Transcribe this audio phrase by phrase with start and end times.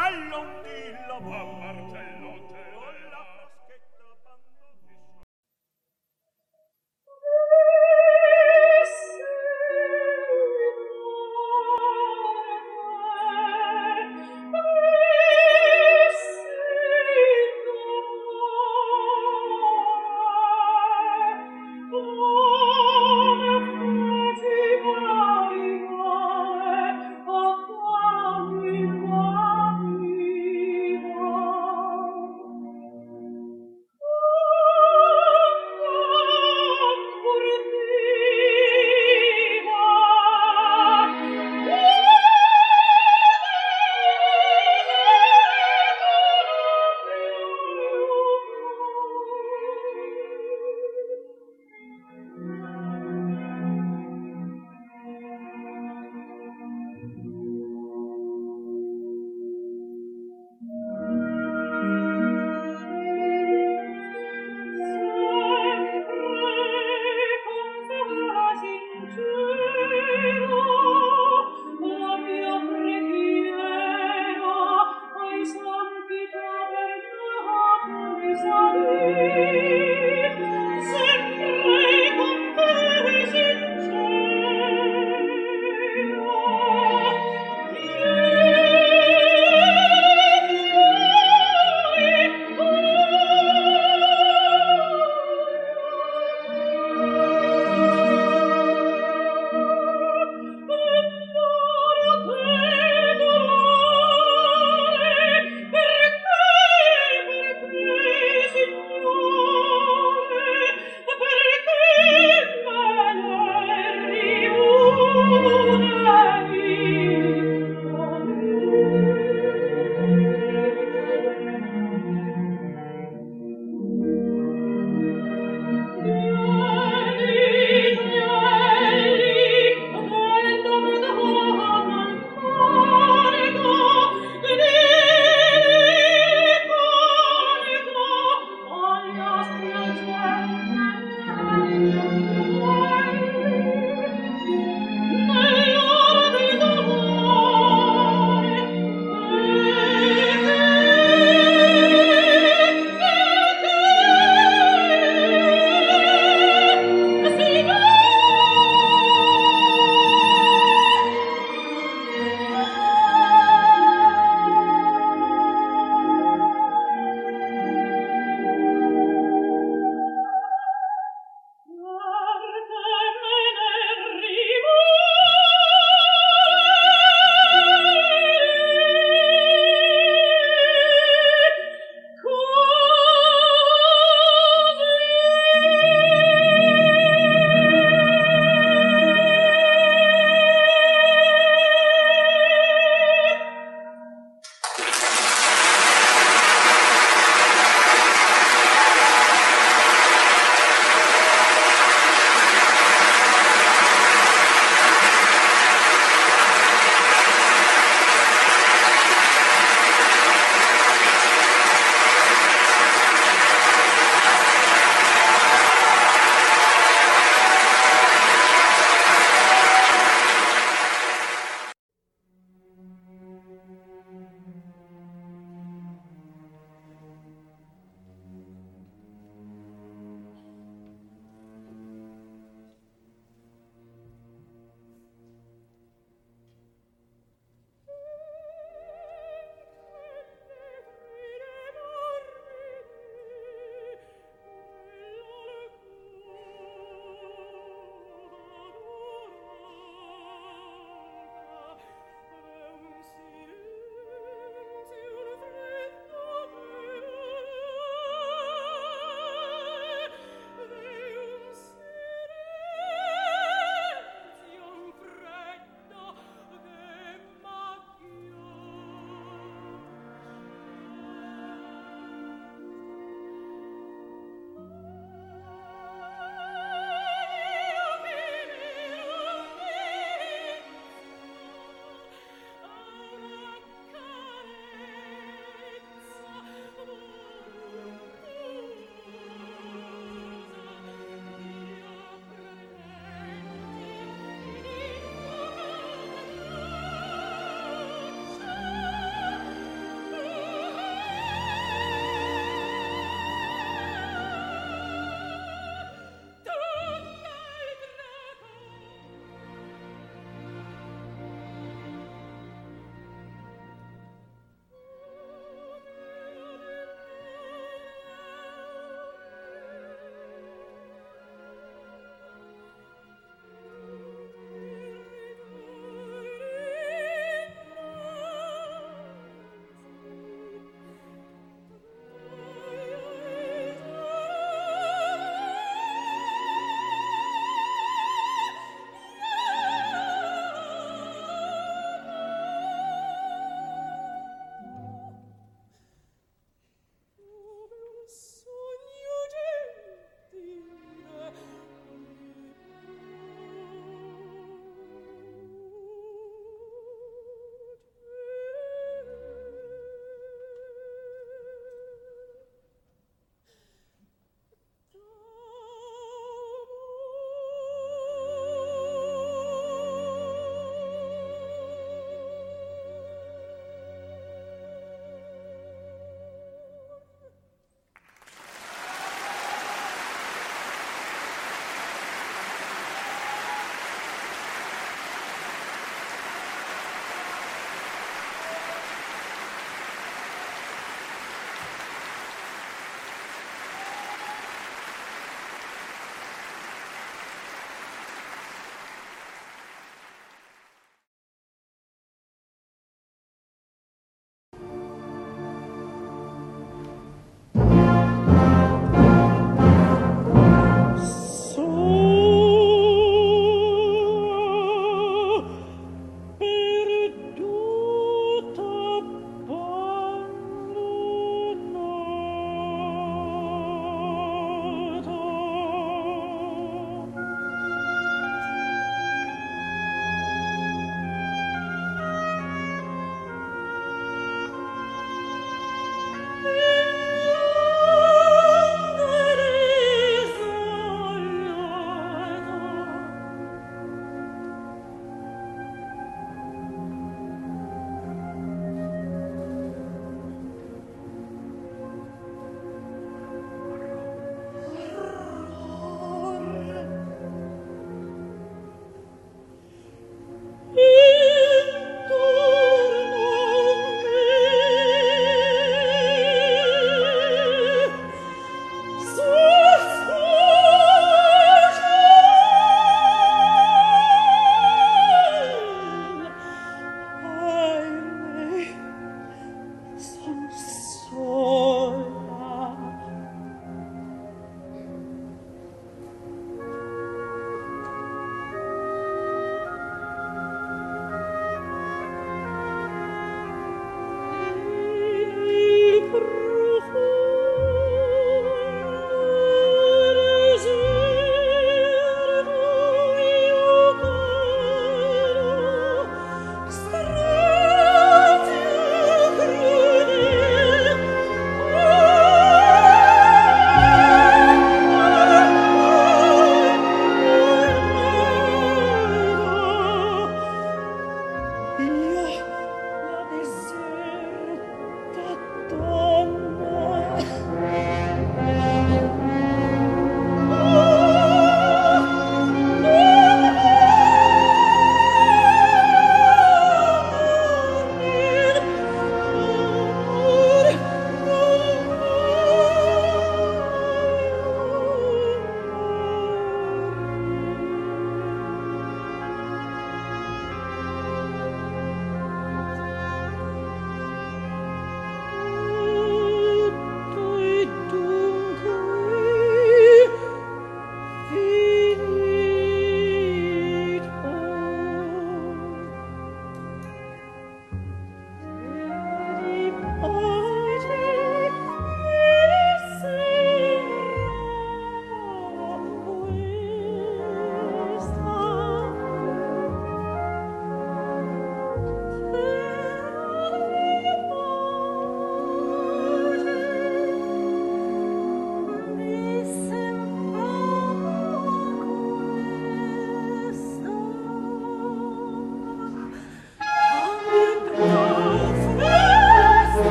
[0.00, 2.69] Marcello, dillo, buon Marcello, te.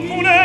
[0.00, 0.39] alcune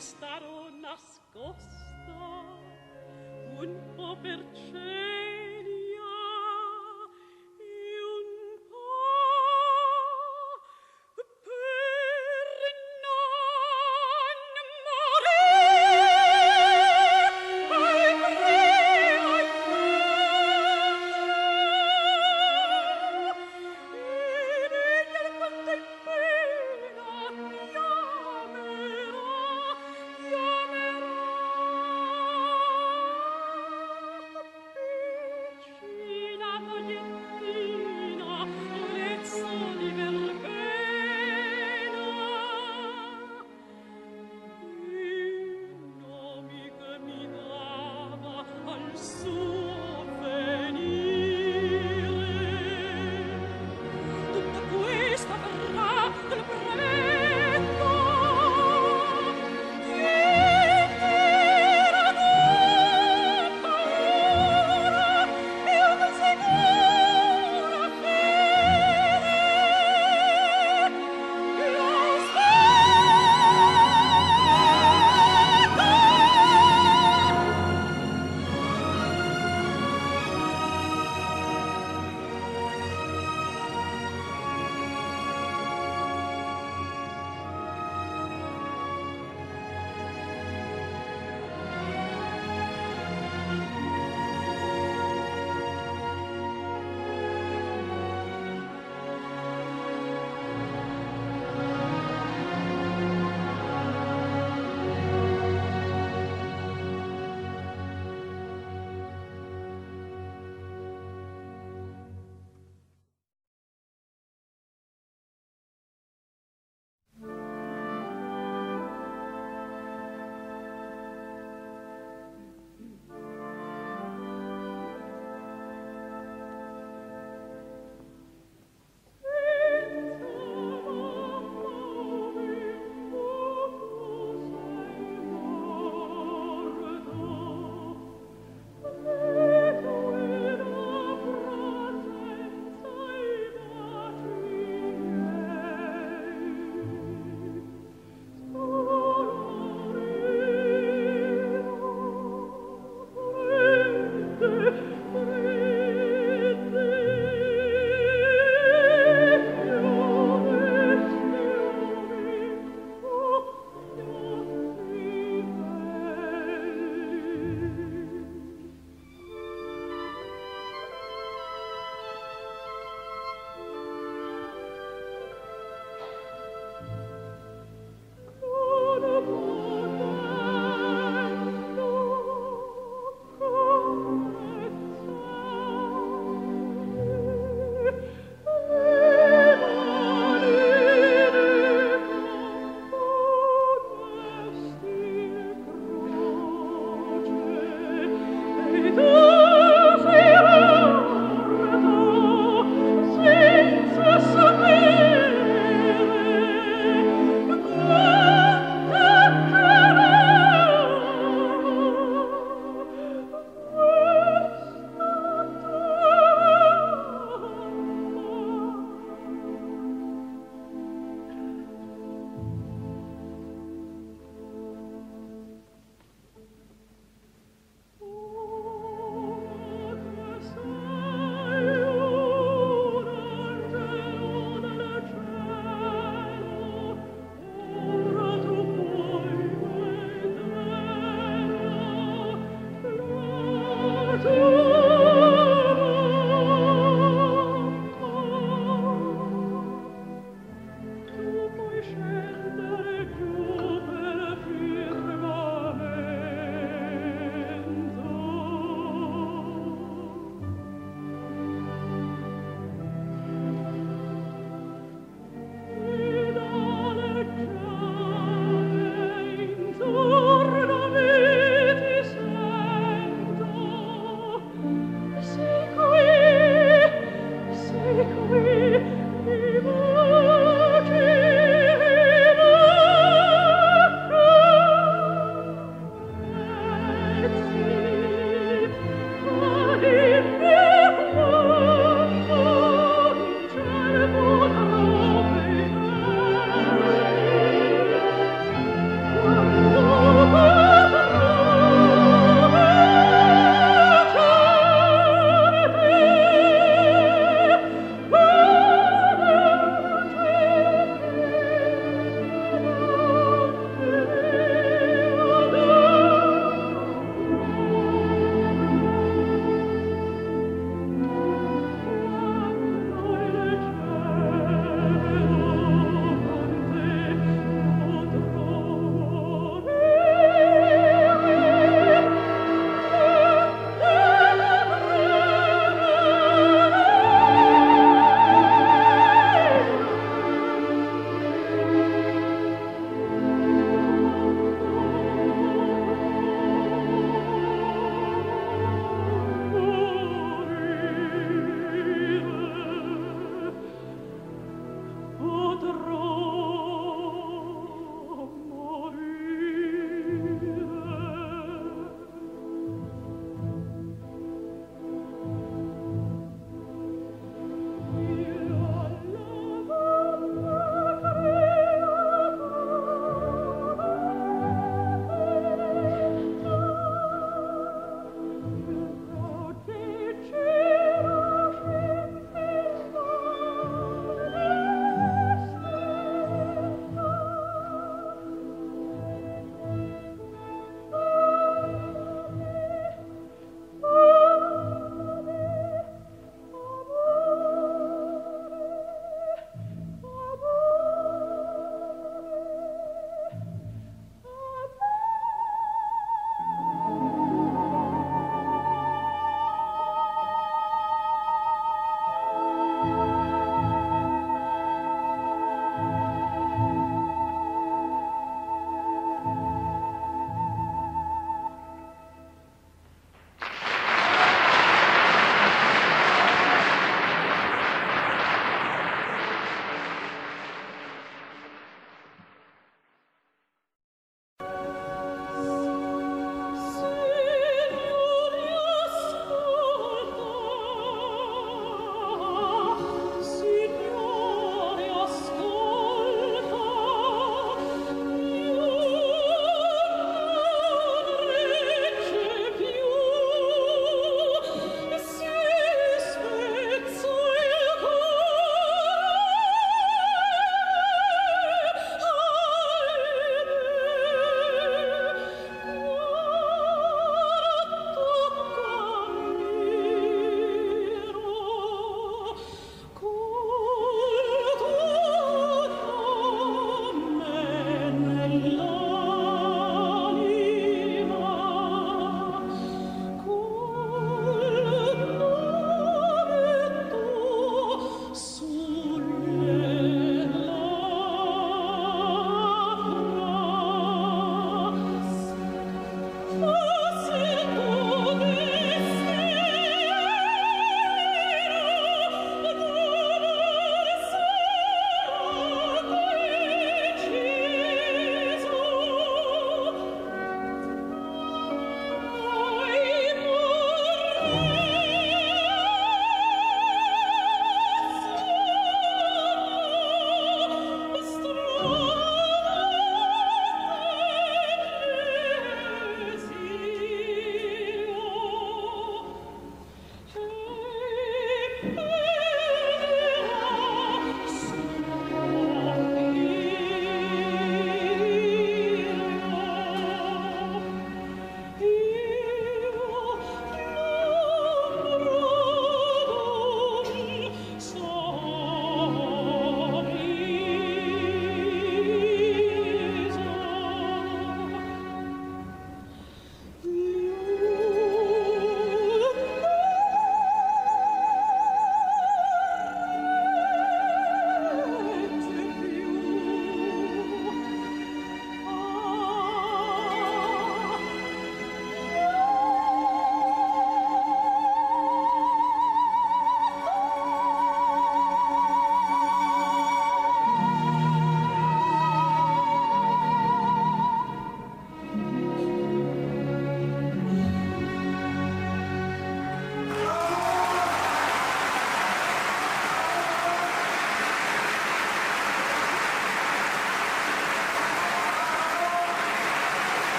[0.00, 1.72] starò nascosta
[3.58, 5.23] un po' per celia